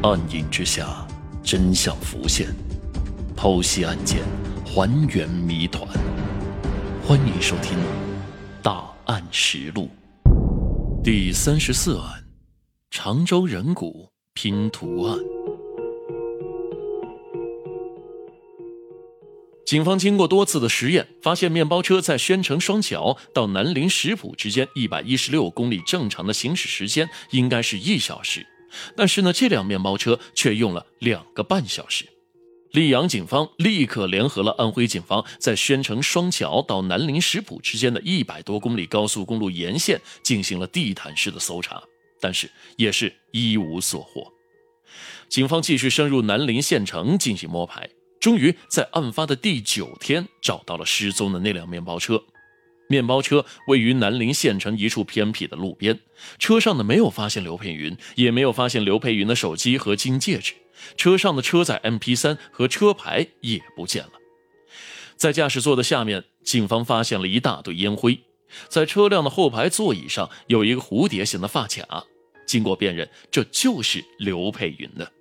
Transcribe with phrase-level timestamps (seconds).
[0.00, 1.04] 暗影之下，
[1.42, 2.46] 真相浮现，
[3.36, 4.22] 剖析案件，
[4.64, 5.84] 还原谜团。
[7.02, 7.76] 欢迎收听
[8.62, 9.88] 《大案实录》
[11.02, 12.24] 第三十四案：
[12.92, 15.18] 常州人骨拼图案。
[19.66, 28.46] 警方经过多次的实验，发现面包车在宣城双桥到南陵石浦之间一百一十六公里正常的行驶时间应该是一小时，
[28.96, 32.06] 但是呢，这辆面包车却用了两个半小时。
[32.72, 41.82] 溧阳警方立刻联合了安徽警方，在宣城双桥到南陵石浦之间的一百多公里高速公路沿线进行了地毯式的搜查，
[42.20, 44.30] 但是也是一无所获。
[45.28, 47.88] 警方继续深入南陵县城进行摸排。
[48.20, 52.20] 终于在案发的第九天找到了失踪的那辆面包车。
[52.88, 56.00] 面包车位于南陵县城一处偏僻的路边，
[56.38, 60.54] 车上呢没有发现刘佩云，也没有发现刘佩云的手机和金戒指，
[60.96, 64.12] 车上的车载 MP3 和车牌也不见了。
[65.16, 68.18] 在驾驶座的下面，警方发现了一大堆烟灰。
[68.68, 72.04] 在车辆的后排座椅上有一个蝴蝶形的发卡，
[72.46, 75.12] 经过辨认，这就是刘佩云的。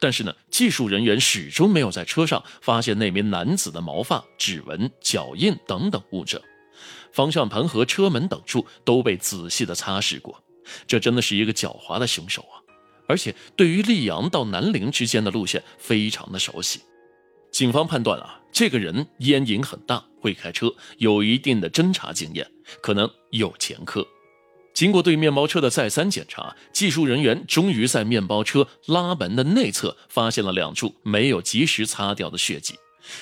[0.00, 6.40] 但是呢，技术人员始终没有在车上发现那名男子的毛发、指纹、脚印等等物证，
[7.16, 10.44] 方向盘和车门等处都被仔细的擦拭过。
[10.86, 12.60] 这真的是一个狡猾的凶手啊！
[13.08, 16.82] 而且对于溧阳到南陵之间的路线非常的熟悉。
[17.50, 22.46] 警方判断啊，这个人烟瘾很大，会开车，有一定的侦查经验，
[22.82, 24.06] 可能有前科。
[24.74, 32.74] 经过对面包车的再三检查，技术人员终于在面包车拉门的内侧发现了两处没有及时擦掉的血迹，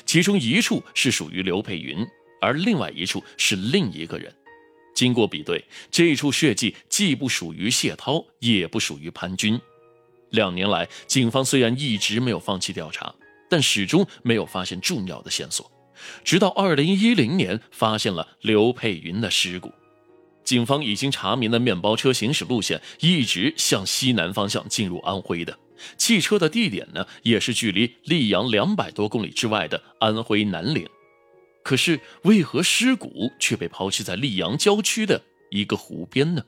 [0.05, 2.05] 其中一处是属于刘佩云，
[2.45, 4.33] 而另外一处是另一个人。
[4.95, 9.61] 经过比对，这处血迹既不属于谢涛，也不属于潘军。
[10.31, 13.13] 两年来，警方虽然一直没有放弃调查，
[13.49, 15.71] 但始终没有发现重要的线索，
[16.23, 19.73] 直到二零一零年发现了刘佩云的尸骨。
[20.45, 25.59] 警方已经查明了面包车行驶路线，一直向西南方向进入安徽的。
[25.97, 30.87] 汽车的地点呢，也是距离溧阳两百多公里之外的安徽南陵。
[31.65, 35.21] 可是，为何尸骨却被抛弃在溧阳郊区的
[35.51, 36.45] 一个湖边呢？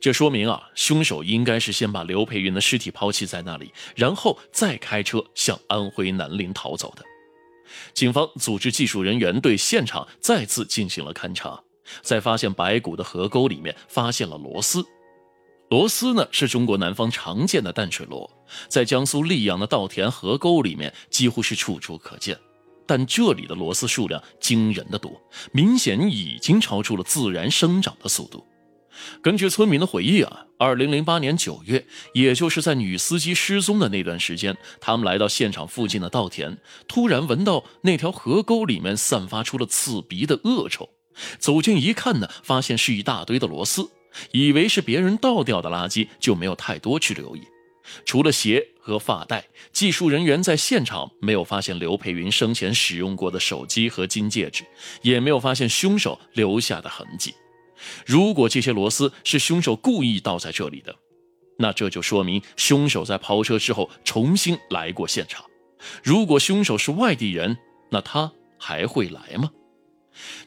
[0.00, 7.04] 这说明啊，凶手应该是先把刘培云的尸体抛弃在那里，然后再开车向安徽南陵逃走的。
[7.92, 11.60] 警方组织技术人员对现场再次进行了勘查。
[12.00, 14.84] 在发现白骨的河沟里面，发现了螺丝。
[15.68, 18.30] 螺丝呢，是中国南方常见的淡水螺，
[18.68, 22.38] 在江苏溧阳的稻田河沟里面几乎是处处可见。
[22.92, 25.18] 但这里的螺丝数量惊人的多，
[25.50, 28.44] 明显已经超出了自然生长的速度。
[29.22, 40.90] 根据村民的回忆啊，二零零八年九月，也就是在女司机失踪的那段时间，他们来到现场附近的稻田，突然闻到那条河沟里面散发出了刺鼻的恶臭。
[41.38, 43.88] 走近一看呢，发现是一大堆的螺丝，
[44.32, 47.40] 以为是别人倒掉的垃圾，就没有太多去留意。
[48.04, 54.64] 除了鞋和发带，技术人员在现场没有发现刘佩云生前使用过的手机和金戒指，
[55.02, 57.34] 也没有发现凶手留下的痕迹。
[58.06, 60.94] 如果这些螺丝是凶手故意倒在这里的，
[61.58, 65.44] 那这就说明凶手在抛车之后重新来过现场。
[66.02, 67.58] 如果凶手是外地人，
[67.90, 69.50] 那他还会来吗？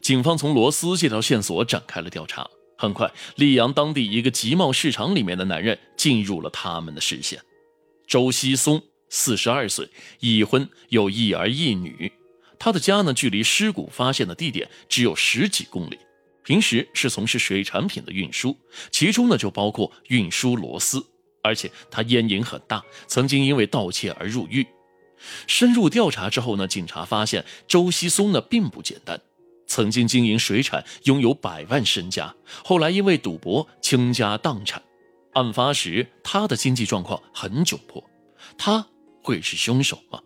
[0.02, 2.48] 警方从螺丝这条线索展开了调查，
[2.78, 7.42] 很快，溧阳当地一个集贸市场里面的男人进入了他们的视线。
[8.08, 12.12] 周西松，四十二岁，已婚，有一儿一女。
[12.60, 15.98] 他的家呢，距离尸骨发现的地点只有十几公里。
[16.44, 18.56] 平时是从事水产品的运输，
[18.92, 21.04] 其中呢就包括运输螺丝。
[21.42, 24.66] 而且他烟瘾很大，曾经因为盗窃而入狱。
[25.48, 29.20] 深入调查之后呢，警察发现周西松呢并不简单。
[29.68, 34.82] 曾经经营水产，拥有百万身家，后来因为赌博倾家荡产。
[35.34, 38.04] 案发时，他的经济状况很窘迫。
[38.58, 38.88] 他
[39.22, 40.22] 会是凶手吗？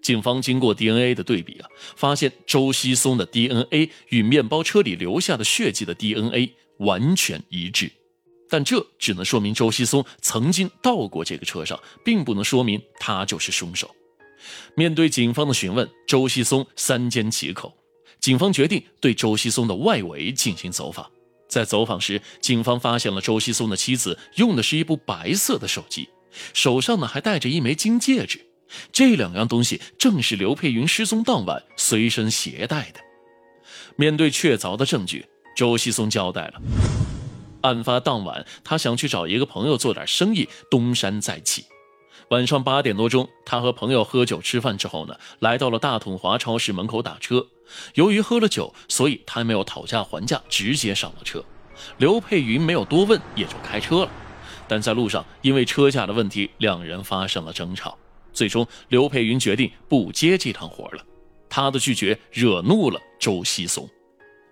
[0.00, 7.90] 警方经过 DNA 的对比啊，发现周西松的 DNA 与面包车里留下的血迹的 DNA 完全一致。
[8.48, 13.90] 但这只能说明周西松曾经到过这个车上，并不能说明他就是凶手。
[14.76, 17.74] 面对警方的询问，周西松三缄其口。
[18.22, 21.10] 警方决定对周西松的外围进行走访。
[21.48, 26.08] 在走访时，警方发现了周西松的妻子用的是一部白色的手机，
[26.54, 28.40] 手上呢还戴着一枚金戒指。
[28.92, 33.00] 这两样东西正是刘佩云失踪当晚随身携带的。
[33.96, 35.26] 面对确凿的证据，
[35.56, 36.62] 周西松交代了：
[37.62, 41.66] 案发当晚，他想去找一个朋友做点生意，东山再起。
[42.32, 47.46] 晚上八点多钟，他和朋友喝酒吃饭之后呢，来到了大统华超市门口打车。
[47.92, 51.44] 由于喝了酒，所以他没有讨价还价，直接上了车。
[51.98, 54.10] 刘佩云没有多问，也就开车了。
[54.66, 57.98] 但在路上，因为车价的问题，两人发生了争吵。
[58.32, 61.04] 最终，刘佩云决定不接这趟活了。
[61.50, 63.86] 他的拒绝惹怒了周锡松。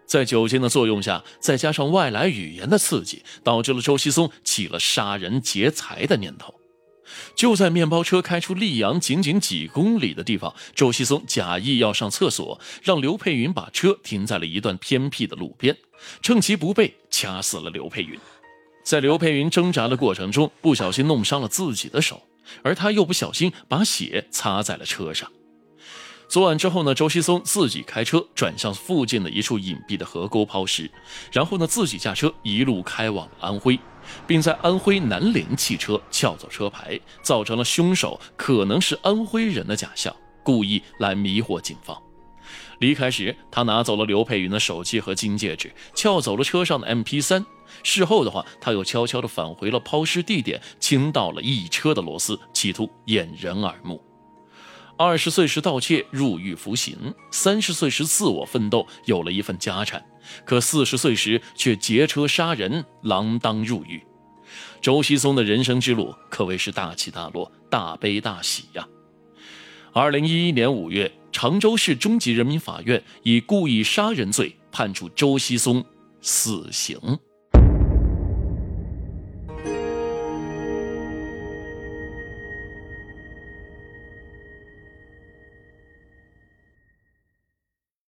[0.04, 6.59] 在酒精的作用下，再加上外来语言的刺激，导致了周锡松起了杀人劫财的念头。
[7.34, 15.76] 就在面包车开出溧阳仅仅几公里的地方，周西松假意要上厕所，让刘佩云把车停在了一段偏僻的路边，
[16.22, 18.18] 趁其不备掐死了刘佩云。
[18.82, 22.22] 在刘佩云挣扎的过程中，不小心弄伤了自己的手，
[22.62, 25.30] 而他又不小心把血擦在了车上。
[26.30, 30.88] 作案之后呢，周锡松自己开车转向附近的一处隐蔽的河沟抛尸，
[31.32, 33.78] 然后呢自己驾车一路开往安徽。
[34.26, 42.00] 并在安徽南陵汽车撬走车牌，造成了凶手可能是安徽人的假象，故意来迷惑警方。
[42.78, 47.44] 离开时，他拿走了刘佩云的手机和金戒指，撬走了车上的 MP3。
[47.82, 54.02] 事后的话，他又悄悄地返回了抛尸地点，倾倒了一车的螺丝，企图掩人耳目。
[55.00, 60.04] 二十岁时盗窃入狱服刑，三十岁时自我奋斗有了一份家产，
[60.44, 64.02] 可四十岁时却劫车杀人，锒铛入狱。
[64.82, 68.86] 周锡松的人生之路可谓是大起大落，大悲大喜呀。
[69.94, 75.82] 二零一一年五月，常州市中级人民法院以故意杀人罪判处周锡松
[76.20, 76.98] 死刑。